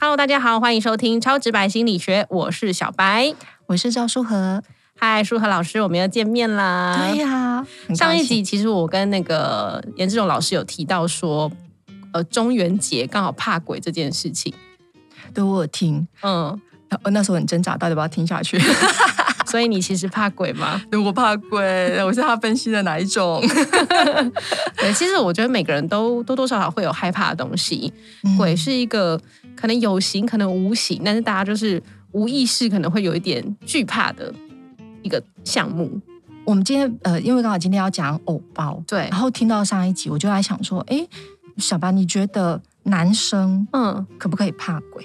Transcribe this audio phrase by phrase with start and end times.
[0.00, 3.34] Hello，大家好，欢迎收听超直白心理学，我是小白，
[3.66, 4.62] 我是赵舒和。
[4.98, 7.08] 嗨，舒和老师，我们要见面啦！
[7.08, 11.50] 对呀，上一集其实我跟那个严志勇老师有提到说，
[12.12, 14.52] 呃，中元节刚好怕鬼这件事情，
[15.32, 16.60] 对我有听，嗯，
[17.10, 18.58] 那时候很挣扎，到底要不要听下去？
[19.46, 20.80] 所以你其实怕鬼吗？
[21.04, 23.42] 我怕鬼，我是他分析的哪一种？
[24.78, 27.92] 对，其实我觉得每个人都多多少少会有害怕的东西，
[28.38, 29.20] 鬼是一个
[29.56, 34.32] 可能有形，可能无形，但是大家就是无意识可能会有一点惧怕的。
[35.02, 35.98] 一个项目，
[36.44, 41.06] 我们今天呃，因为刚好今天要讲偶包，对，然后听到上一集，我就在想说，哎，
[41.56, 45.02] 小白，你觉得男生嗯可不可以怕鬼？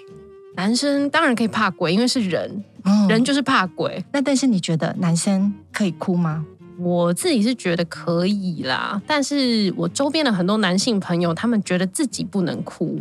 [0.55, 2.63] 男生当然可以怕鬼，因为是人，
[3.09, 4.04] 人就是怕鬼。
[4.12, 6.46] 那但是你觉得男生可以哭吗？
[6.77, 12.99] 我自己是觉得可以啦，但是我周边的很多男性朋友，他们觉得自己不能哭，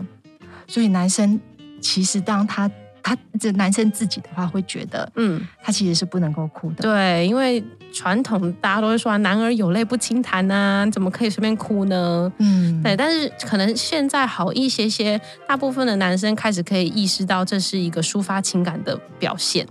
[0.66, 1.40] 所以男生
[1.80, 2.70] 其实当他。
[3.04, 6.82] 他这男生自己的话会觉得，嗯，他其实是不能够哭的。
[6.82, 12.32] 对，因为传统大家都会说“男儿有泪不轻弹”呐，怎么可以随便哭呢？
[12.38, 12.96] 嗯，对。
[12.96, 19.66] 但是可能现在好一些些，大部分的男生开始可以意识到这是一个抒发情感的表现。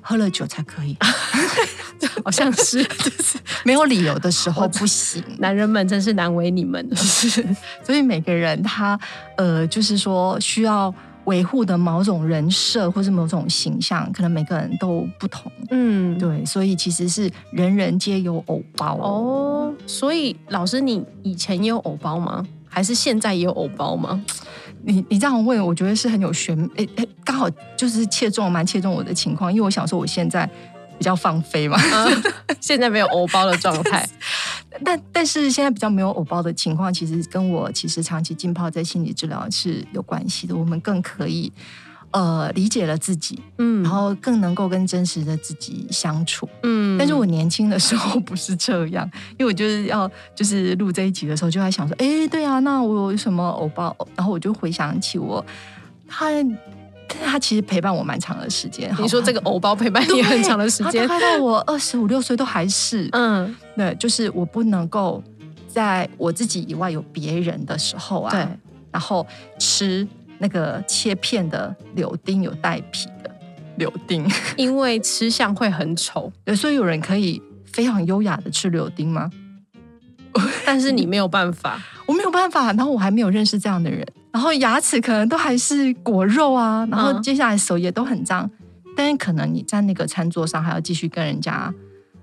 [0.00, 0.96] 喝了酒才可以，
[2.24, 5.20] 好像是，就是没有理由的时候不行。
[5.38, 6.94] 男人们真是难为你们了。
[7.82, 8.96] 所以每个人他
[9.36, 10.94] 呃，就是说需要。
[11.26, 15.52] 维护的某种人设或是某种形象，可能每个人都不同。
[15.70, 19.72] 嗯，对，所以其实是人人皆有偶包哦。
[19.86, 22.44] 所以老师，你以前也有偶包吗？
[22.68, 24.22] 还是现在也有偶包吗？
[24.82, 30.52] 你你这样问，我觉得是很有悬，诶诶，刚好就是切中蛮切中我的情况，因为我想说我现在比
[31.06, 31.78] 较放飞嘛，
[32.60, 34.06] 现在没有偶包的状态。
[34.84, 40.54] 但但是现在比较没有偶包的情况，其实跟我其实长期浸泡在心理治疗是有关系的。
[40.54, 41.50] 我们更可以
[42.10, 46.98] 呃理解了自己，嗯，然后更能够跟真实的自己相处，嗯。
[46.98, 53.96] 但是我年轻的时候不是这样，因为我就是要就是录这一集的时候就在想说，哎，对啊，那我有什么偶包？
[54.14, 55.42] 然后我就回想起我
[56.06, 56.26] 他。
[57.24, 58.94] 他其实陪伴我蛮长的时间。
[58.98, 65.22] 你说这个偶包陪伴你很长的时间，他到我二十五六岁都还是，嗯，对，就是我不能够
[65.68, 68.46] 在我自己以外有别人的时候啊，对，
[68.90, 69.26] 然后
[69.58, 70.06] 吃
[70.38, 73.30] 那个切片的柳丁有带皮的
[73.76, 74.26] 柳丁，
[74.56, 76.32] 因为吃相会很丑。
[76.44, 79.30] 对，所以有人可以非常优雅的吃柳丁吗？
[80.66, 84.06] 但是你没有办法，我没有办法，然后我还没有认识这样的人。
[84.36, 88.50] 然后牙齿可能都还是果肉啊，然后接下来手也都很脏，
[88.94, 91.72] 但是可能你在那个餐桌上还要继续跟人家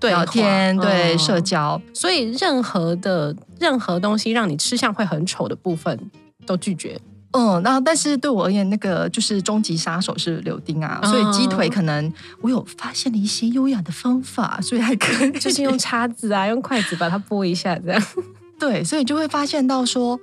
[0.00, 5.98] 聊天，对社交，所以任何的任何东西让你吃相会很丑的部分
[6.46, 6.96] 都拒绝。
[7.32, 18.00] 嗯，然后但是对我而言，那个就是终极杀手是柳丁啊，所以鸡腿可能我有发现了一些优雅的方法，所以还可以 就是用叉子啊，用筷子把它剥一下这样。
[18.56, 20.16] 对，所以就会发现到说。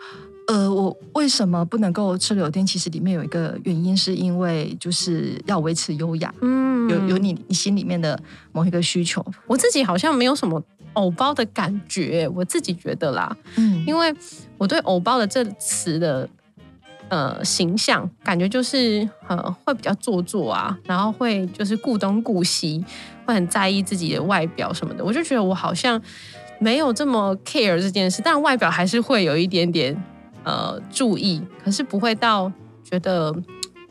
[0.47, 2.66] 呃，我为什么不能够吃柳丁？
[2.66, 6.34] 其实里面有一个原因，是因为就是要维持优雅。
[6.41, 8.19] 嗯，有有你你心里面的
[8.51, 9.25] 某一个需求。
[9.47, 10.62] 我自己好像没有什么
[10.94, 13.38] 偶包的感觉，我自己觉得啦。
[13.56, 14.13] 嗯，因为
[14.57, 16.28] 我对偶包的这词的
[17.07, 22.84] 呃形象，感觉就是呃会比较做作啊，然后会就是顾东顾西，
[23.25, 25.06] 会很在意自己的外表什么的。
[25.06, 26.01] 我就觉得我好像
[26.59, 29.96] 没有这么 care 这件事，但外表还是会有一点点。
[30.44, 32.52] 呃，注意，可是不会到
[32.84, 33.35] 觉得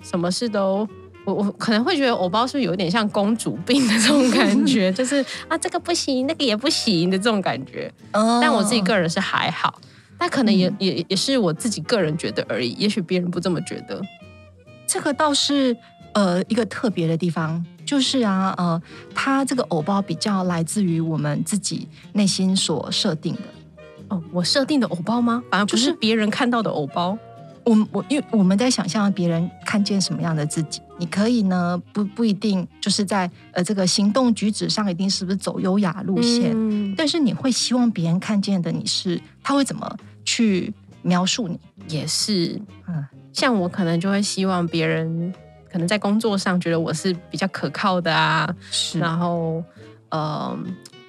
[0.02, 0.88] 什么事都，
[1.24, 7.92] 我我可能会觉得偶包是有点像公主病的这种感觉， 就是啊这个不行，那个也不行的这种感觉。
[8.12, 9.80] 但我自己个人是还好，
[10.18, 14.00] 但可能也也也是我自己个人觉得而已，也许别人不这么觉得。
[14.86, 15.76] 这个倒是
[16.14, 18.82] 呃一个特别的地方，就是啊呃，
[19.14, 23.42] 他这个偶包比较来自于我们自己内心所设定的。
[24.10, 25.42] 哦，我设定的偶包吗？
[25.50, 27.16] 反而不是别人看到的偶包。
[27.64, 36.54] 我我因为我们在想象别人看见什么样的自己，你可以呢不不一定就是在呃这个行动举止上一定是不是走优雅路线，
[36.96, 40.72] 但是你会希望别人看见的你是他会怎么去
[41.02, 41.60] 描述你？
[41.86, 45.32] 也是，嗯，像我可能就会希望别人
[45.70, 49.62] 可能在工作上觉得我是比较可靠的啊，是，然后
[50.08, 50.64] 嗯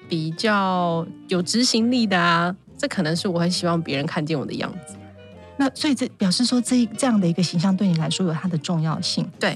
[0.10, 2.54] 比较有执行力的啊。
[2.82, 4.96] 这可能是我很希望别人看见我的样子，
[5.56, 9.30] 那所以这表示说这这样的一个形象对你来说有它的重要性。
[9.40, 9.56] 对，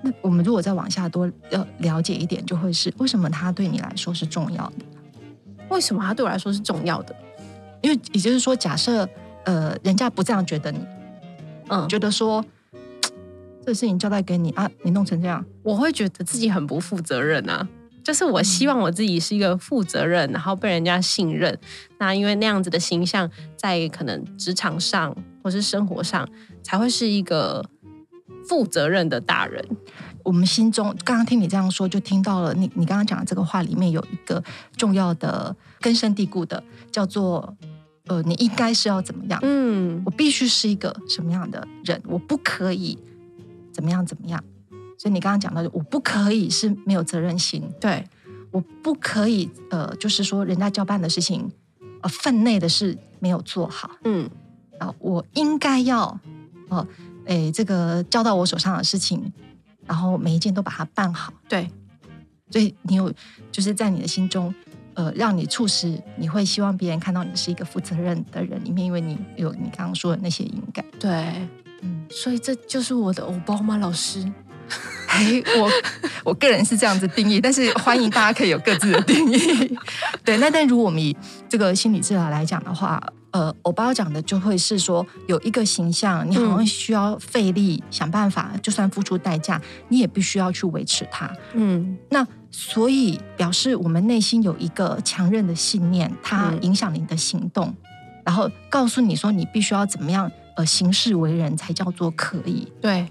[0.00, 4.86] 那我们如果再往下多要了解一点，就会是为什么它对你来说是重要的？
[5.68, 7.14] 为什么它对我来说是重要的？
[7.82, 9.06] 因为也就是说，假设
[9.44, 10.78] 呃，人家不这样觉得你，
[11.68, 12.42] 嗯，觉得说
[13.66, 17.68] 这事情交代给你啊，你弄成这样，我会觉得自己很不负责任啊。
[18.02, 21.58] 就是我希望我自己是一个负责任，然后被人家信任。
[21.98, 26.28] 那因为那样子的形象，在可能职场上或是生活上，
[26.62, 27.64] 才会是一个
[28.48, 29.64] 负责任的大人。
[30.22, 34.42] 我们心中刚刚听你这样说，就听到了你你刚刚讲的这个话里面有一个
[34.76, 37.56] 重要的根深蒂固的，叫做
[38.06, 39.38] 呃，你应该是要怎么样？
[39.42, 42.02] 嗯，我必须是一个什么样的人？
[42.06, 42.98] 我不可以
[43.72, 44.42] 怎么样怎么样？
[45.00, 48.06] 所以你刚刚讲到，我不可以是没有责任心，对，
[48.50, 51.50] 我不可以呃，就是说人家交办的事情，
[52.02, 54.28] 呃，分内的事没有做好，嗯，
[54.78, 56.20] 啊，我应该要
[56.68, 56.86] 哦，
[57.24, 59.32] 哎，这个交到我手上的事情，
[59.86, 61.70] 然后每一件都把它办好，对，
[62.50, 63.10] 所以你有
[63.50, 64.54] 就是在你的心中，
[64.92, 71.48] 呃，让你促使你会希望别人看到你是一个负责任的人里面，因为你有你刚刚说的那些敏感，对，
[71.80, 74.30] 嗯，所以这就是我的偶包吗，老师？
[75.08, 75.70] 哎，我
[76.24, 79.78] 我个人是这样子定义，但是欢迎大家可以有各自的定义。
[80.24, 81.16] 对，那但如果我们以
[81.48, 83.02] 这个心理治疗来讲的话，
[83.32, 91.30] 呃，欧巴讲的就会是说，有一个形象，你好像需要费力想办法，就算付出代价，你也必须要去维持它。
[91.54, 97.74] 嗯，那所以表示我们内心有一个强韧的信念，它影响你的行动，
[98.24, 102.66] 然后告诉你说，你必须要怎么样呃行事为人，才叫做可以。
[102.80, 103.06] 对。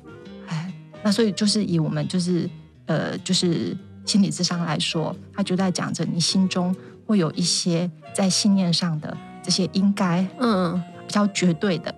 [1.02, 2.50] 那所以就是以我们就是
[2.86, 3.76] 呃就是
[4.06, 6.76] 心理智商来说，他就在讲着你心中
[7.06, 11.94] 会有一些在信念上的这些应该嗯比较绝对的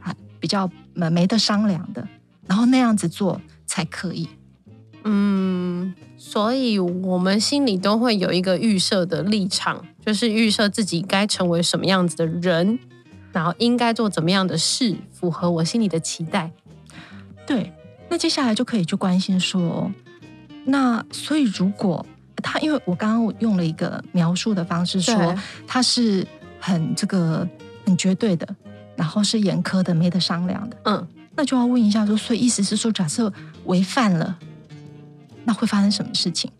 [0.00, 2.06] 啊比较没没得商量的，
[2.46, 4.28] 然后那样子做才可以。
[5.04, 12.78] 嗯，所以我们心里都会有一个预设的立场，就是预设自己该成为什么样子的人，
[13.32, 16.50] 然后应该做怎么样的事，符合我心里的期待。
[17.46, 17.72] 对。
[18.10, 19.88] 那接下来就可以去关心说，
[20.64, 22.04] 那所以如果
[22.42, 25.34] 他，因为我刚刚用了一个描述的方式说
[25.66, 26.26] 他是
[26.58, 27.46] 很这个
[27.86, 28.46] 很绝对的，
[28.96, 33.32] 然后是严苛的，没得商量的，嗯，那就要问一下说，所以意思是说，假设
[33.66, 34.36] 违反了，
[35.44, 36.50] 那会发生什么事情？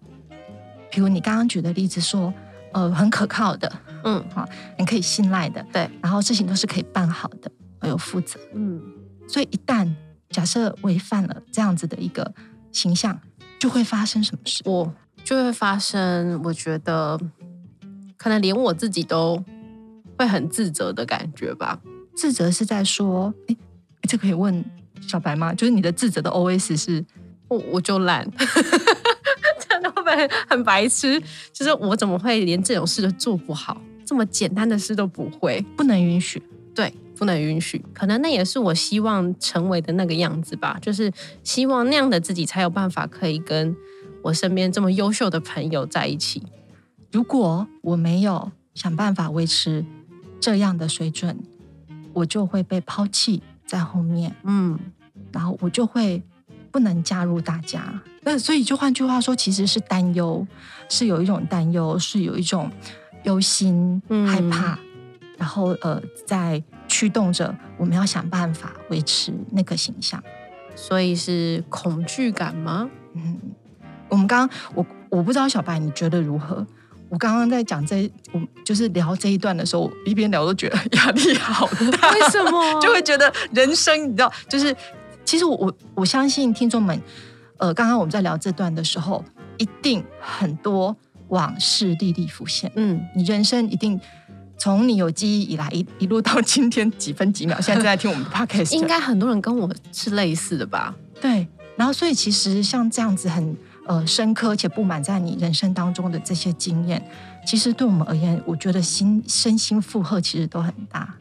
[0.89, 2.33] 比如你刚刚举的例子说，
[2.73, 3.73] 呃，很可靠的，
[4.05, 4.49] 嗯，好，
[4.79, 7.51] 你可以信赖的，对，然后事情都是可以办好的，
[7.89, 8.81] 有负责，嗯，
[9.27, 9.93] 所以一旦。
[10.31, 12.33] 假设违反了这样子的一个
[12.73, 13.21] 形象，
[13.59, 14.63] 就会发生什么事？
[14.65, 14.95] 我
[15.25, 17.21] 就会发生，我觉得
[18.17, 19.43] 可能连我自己都
[20.17, 21.81] 会很自责的感觉吧。
[22.15, 23.57] 自责是在说，哎，
[24.03, 24.65] 这可以问
[25.01, 25.53] 小白吗？
[25.53, 27.05] 就是你的自责的 O S 是，
[27.49, 28.29] 我我就懒，
[29.69, 31.21] 真的会很白痴。
[31.53, 33.81] 就是我怎么会连这种事都做不好？
[34.05, 36.43] 这么简单的事都不会，不能允许。
[36.75, 36.93] 对。
[37.17, 40.79] 不能允许，可能那也是我希望成为的那个样子吧。
[40.81, 41.13] 就是
[41.45, 43.77] 希望那样的自己才有办法可以跟
[44.23, 46.43] 我身边这么优秀的朋友在一起。
[47.13, 49.85] 如果我没有想办法维持
[50.41, 51.39] 这样的水准，
[52.15, 54.35] 我就会被抛弃在后面。
[54.45, 54.79] 嗯，
[55.31, 56.23] 然后我就会
[56.71, 58.01] 不能加入大家。
[58.23, 60.47] 那所以就换句话说，其实是担忧，
[60.89, 62.71] 是有一种担忧，是有一种
[63.25, 64.79] 忧心、害怕，
[65.41, 66.63] 然后呃，在。
[66.93, 70.21] 驱动着我们要想办法维持那个形象，
[70.75, 72.91] 所以是恐惧感吗？
[73.15, 73.39] 嗯，
[74.09, 76.67] 我们刚刚我我不知道小白你觉得如何？
[77.09, 82.11] 我刚刚在讲这我就是聊这一段的时候，一边聊都觉得压力好大。
[82.11, 82.61] 为什么？
[82.83, 84.77] 就会觉得人生你知道，就是
[85.25, 87.01] 其实我我我相信听众们，
[87.59, 89.25] 呃，刚刚我们在聊这段的时候，
[89.59, 90.95] 一定很多
[91.29, 92.71] 往事历历浮现。
[92.75, 93.99] 嗯，你人生一定。
[94.61, 100.95] 从你有记忆以来，一一路到今天几分几秒， 现在正在听我们的 podcast，应该很多人跟我是类似的吧？
[101.19, 101.49] 对。
[101.77, 107.03] 然后，所以其实像这样子很呃深刻且布满在你人生当中的这些经验，
[107.47, 111.15] 其实对我们而言，我觉得心身心负荷其实都很大，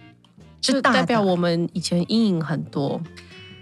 [0.60, 3.01] 就代表我们以前阴影很多，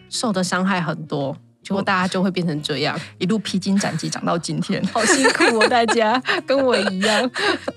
[0.10, 7.30] 受的伤害很多，结果大家就会变成这样，一路披荆斩棘长到今天，好辛苦哦，大家 跟我一样，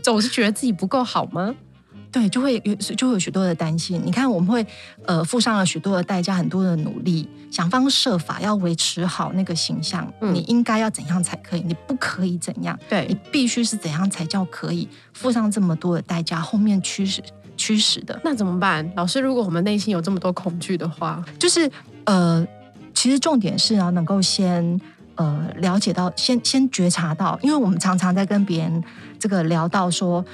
[0.03, 1.55] 总是觉得自己不够好吗？
[2.13, 4.03] 对，就会有就会有许多的担心。
[4.05, 4.67] 你看，我们会
[5.07, 10.13] 呃付上了许多的代价，很多的努力，想方设法要维持好那个形象。
[10.21, 11.61] 你应该要怎样才可以？
[11.61, 12.79] 你不可以怎样？
[12.89, 14.89] 对你必须是怎样才叫可以？
[15.13, 17.23] 付上这么多的代价，后面驱使
[17.57, 18.91] 驱使的，那怎么办？
[18.97, 21.71] 老师，如果我们内心有这么多恐惧的话，就是
[22.05, 22.47] 呃，
[22.95, 24.81] 其实重点是要能够先
[25.15, 28.83] 呃了解到，先先觉察到，因为我们常常在跟别人
[29.19, 30.25] 这个聊到说，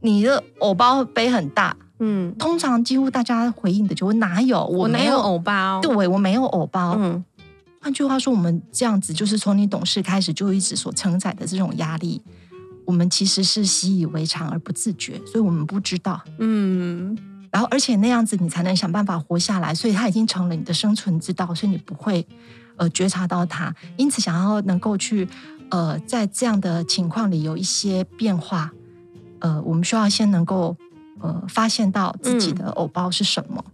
[0.00, 7.24] 你的偶包背很大，嗯，通常几乎大家回应的就会哪有我没有偶包，对，我没有偶包，嗯。
[7.80, 12.20] 换句话说，我们这样子就是从你懂事开始就一直所承载的这种压力，
[12.84, 16.20] 我们其实是习以为常而不自觉，所以我们不知道。
[16.38, 17.16] 嗯，
[17.52, 22.26] 然后而且那样子你才能想办法活下来，所以它已经成了你的生存之道，所以你不会
[22.76, 23.72] 呃觉察到它。
[23.96, 25.26] 因此，想要能够去
[25.70, 28.72] 呃在这样的情况里有一些变化，
[29.40, 30.76] 呃，我们需要先能够
[31.20, 33.64] 呃发现到自己的偶包是什么。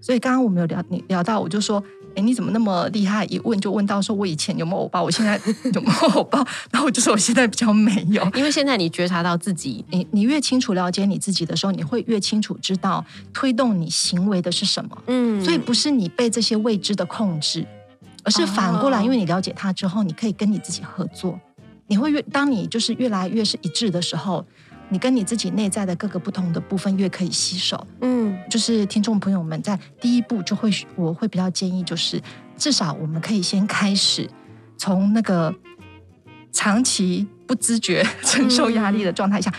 [0.00, 1.82] 所以刚刚我们有聊你聊到，我就说。
[2.18, 3.26] 哎，你怎么那么厉害？
[3.26, 5.02] 一问就问到说，我以前有没有欧包？
[5.02, 5.38] 我现在
[5.74, 6.38] 有没有欧包？
[6.70, 8.24] 然后我就说，我现在比较没有。
[8.34, 13.04] 因为现在你觉察到自己，你你越清楚了解你自己的时候，你会越清楚知道
[13.34, 14.96] 推动你行为的是什么。
[15.08, 17.66] 嗯，所以不是你被这些未知的控制，
[18.24, 21.38] 而是反过来，因为你了解他之后，你可以跟你自己合作。
[21.86, 24.42] 你会越当你就是越来越是一致的时候。
[24.88, 32.22] 你跟你自己内在的各个不同的部分越可以吸收，嗯，就是听众朋友们在第一步就会，我会比较建议，就是
[32.56, 34.30] 至少我们可以先开始
[34.78, 35.52] 从那个
[36.52, 39.52] 长期不知觉承受压力的状态下，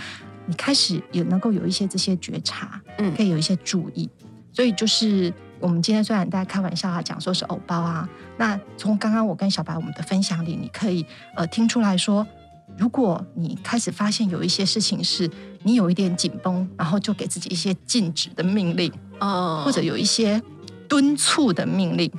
[0.45, 4.09] 你开始也能够有一些这些觉察，嗯，可以有一些注意。
[4.53, 8.07] 所以就是我们今天虽然大家开玩笑啊，讲说是偶包啊，
[8.37, 11.05] 那从刚刚我跟小白我们的分享里，你可以
[11.35, 12.25] 呃听出来说。
[12.75, 15.29] 如果你开始发现有一些事情是
[15.63, 20.41] 你有一点紧绷，然后就给自己一些禁止的命令，哦，或者有一些
[20.87, 22.11] 敦促的命令，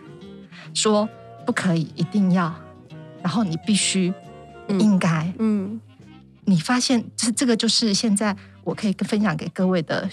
[0.74, 1.08] 说
[1.46, 2.54] 不可以，一定要，
[3.22, 4.12] 然后你必须，
[4.68, 5.80] 应该，嗯，
[6.44, 10.08] 你发现这这个就是现在我可以分享给各位的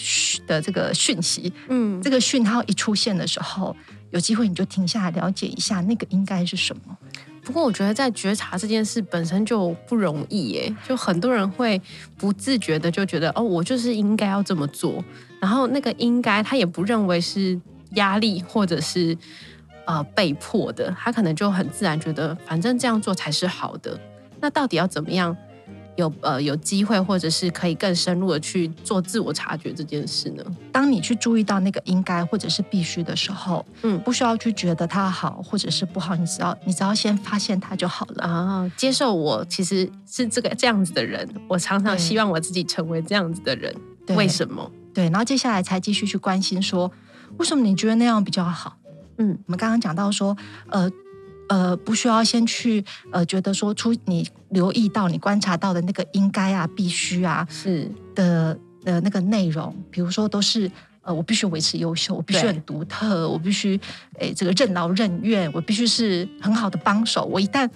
[0.47, 3.75] 的这个讯息，嗯，这个讯号一出现的时候，
[4.11, 6.97] 有机会你就停下来了解一下那个应该是什么。
[7.43, 11.79] 不过我觉得在觉察这件事本身就不容易耶，就很多人会
[12.17, 15.03] 不自觉的就觉得哦，我就是应该要这么做，
[15.39, 17.59] 然后那个应该他也不认为是
[17.91, 19.15] 压力或者是
[19.85, 23.99] 呃被迫的，他可能就很自然觉得反正这样做才是好的。
[24.41, 25.37] 那到底要怎么样？
[25.95, 30.43] 有呃有机会，或者是可以更深入的去做自我察觉这件事呢？
[30.71, 38.71] 当你去注意到那个应该或者是必须的时候，嗯，不需要去觉得它好或者是不好，你只要你只要先发现它就好了啊。
[38.75, 43.73] 接受我其实是这个这样子的人，我常常希望我自己成为这样子的人，
[44.09, 44.69] 为什么？
[44.93, 46.91] 对，然后接下来才继续去关心说，
[47.37, 48.77] 为什么你觉得那样比较好？
[49.17, 50.35] 嗯，我们刚刚讲到说，
[50.69, 50.91] 呃。
[51.47, 60.69] 呃，不需要先去呃，觉得说出你留意到、你观察到的那个应该啊、必须啊是的的那个内容，比如说都是
[61.01, 63.79] 呃，我必须维持优秀，我必须很独特，我必须
[64.19, 67.25] 诶这个任劳任怨，我必须是很好的帮手。
[67.25, 67.69] 我一旦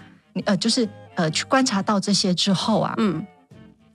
[0.46, 3.24] 呃，就是呃，去观察到这些之后啊，嗯，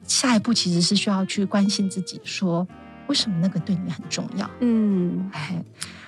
[0.07, 2.65] 下一步其实是需要去关心自己，说
[3.09, 4.49] 为什么那个对你很重要？
[4.61, 5.61] 嗯，哎，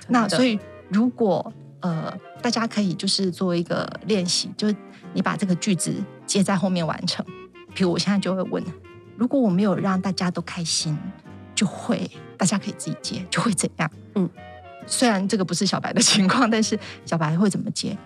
[0.06, 0.58] 那所以
[0.88, 1.52] 如果。
[1.86, 2.12] 呃，
[2.42, 4.74] 大家可以就是做一个练习，就是
[5.12, 5.94] 你把这个句子
[6.26, 7.24] 接在后面完成。
[7.76, 8.60] 比如我现在就会问：
[9.16, 10.98] 如果我没有让大家都开心，
[11.54, 13.88] 就会大家可以自己接，就会怎样？
[14.16, 14.28] 嗯，
[14.84, 17.96] 虽然这个不是小白的情况，但是小白会怎么接？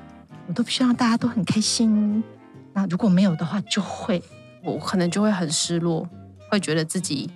[0.46, 2.22] 我都必须让大家都很开心。
[2.74, 4.22] 那如果没有的话，就会
[4.62, 6.06] 我可能就会很失落，
[6.50, 7.30] 会觉得自己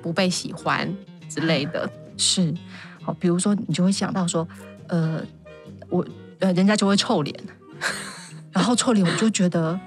[0.00, 0.90] 不被喜欢
[1.28, 1.90] 之类的。
[2.16, 2.54] 是，
[3.02, 4.48] 好，比如说你就会想到说，
[4.88, 5.22] 呃。
[5.88, 6.06] 我
[6.40, 7.34] 呃，人家就会臭脸，
[8.52, 9.78] 然后臭脸，我就觉得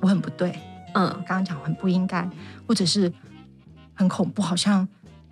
[0.00, 0.58] 我很不对，
[0.94, 2.28] 嗯，刚刚讲很不应该，
[2.66, 3.12] 或者是
[3.94, 4.88] 很恐怖，好像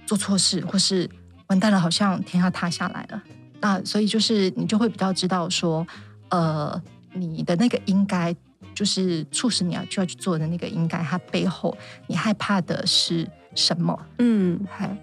[0.06, 1.08] 做错事，或是
[1.48, 3.22] 完蛋了，好像天要塌下来了。
[3.60, 5.86] 那所以就是你就会比较知道说，
[6.28, 6.80] 呃，
[7.14, 8.34] 你的那个应该，
[8.74, 11.76] 就是促使你要就要去做的那个应该，它背后
[12.06, 13.98] 你害怕的是什么？
[14.18, 14.96] 嗯，还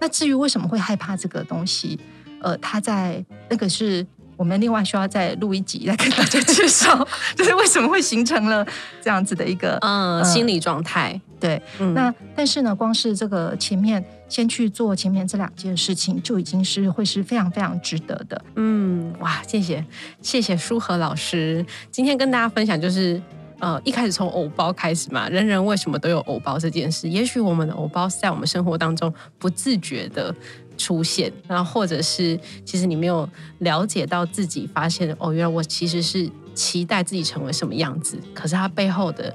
[0.00, 1.98] 那至于为什么会害怕这个东西，
[2.42, 4.06] 呃，他在那个是。
[4.38, 8.64] 我们另外需要再录一集来跟大家介绍， 就是为什么会形成了
[9.02, 11.20] 这样子的一个嗯心理状态。
[11.40, 11.60] 对，
[11.94, 18.40] 那但是呢，光是这个前面先去做前面这两件事情，就已经是会是非常非常值得的。
[18.56, 19.84] 嗯，哇，谢谢
[20.22, 23.20] 谢谢舒和老师，今天跟大家分享就是
[23.60, 30.34] 呃一开始从偶包开始嘛，人人为什么都有偶包这件事，也许我们的偶包是在我们生活当中不自觉的。
[30.78, 39.34] 出现，然后或者是其实你没有了解到自己，发现哦，原来我其实是期待自己成为什么样子，可是它背后的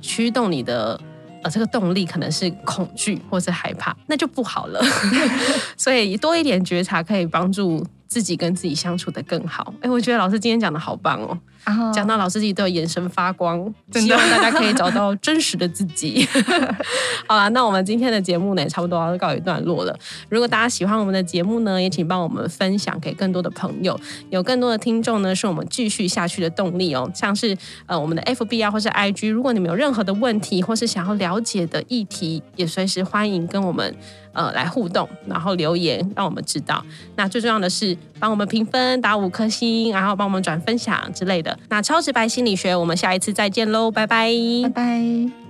[0.00, 1.00] 驱动你的
[1.42, 4.80] 呃这个动力可能是恐惧或是害怕，那就不好了。
[5.76, 9.74] 所以多一点觉察可以帮助自己跟自己相处的更好。
[9.80, 11.20] 哎，我觉得老师今天讲的好棒
[11.66, 11.92] 哦。
[11.94, 13.58] 讲到老师自己都有眼神发光，
[13.92, 16.26] 希望大家可以找到真实的自己。
[17.26, 19.98] 好了，那我们今天的节目呢，也差不多要告一段落了。
[20.28, 23.98] 如果大家喜欢我们的节目呢，也请帮我们分享给更多的朋友，
[24.30, 27.10] 有更多的听众呢，是我们继续下去的动力哦。
[27.14, 27.56] 像是
[27.86, 33.94] 呃我们的 FB 啊，或是 IG，如果你们有任何的问题，或是想要了解的议题，也随时欢迎跟我们。
[34.34, 36.84] 呃，来互动，然后留言，让我们知道。
[37.16, 41.58] 那最重要的是，帮我们评分，打五颗星，然后帮我们转分享之类的。
[41.68, 44.30] 那超直白心理学，我们下一次再见喽，拜拜，
[44.64, 45.43] 拜拜。